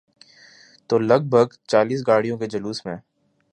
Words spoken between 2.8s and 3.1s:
میں۔